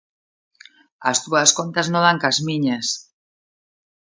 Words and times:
As 1.09 1.17
túas 1.25 1.49
contas 1.57 1.87
non 1.91 2.03
dan 2.07 2.17
cas 2.23 2.37
miñas 2.47 2.87